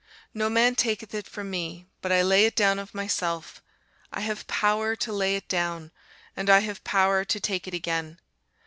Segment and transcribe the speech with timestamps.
[0.33, 3.61] No man taketh it from me, but I lay it down of myself.
[4.11, 5.91] I have power to lay it down,
[6.35, 8.17] and I have power to take it again.